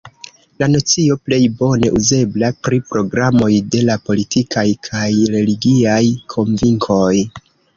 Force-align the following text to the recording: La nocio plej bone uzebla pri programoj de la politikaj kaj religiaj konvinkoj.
La 0.61 0.67
nocio 0.75 1.17
plej 1.27 1.37
bone 1.59 1.91
uzebla 1.99 2.49
pri 2.67 2.79
programoj 2.93 3.51
de 3.75 3.83
la 3.91 3.99
politikaj 4.09 4.67
kaj 4.89 5.07
religiaj 5.37 6.03
konvinkoj. 6.37 7.25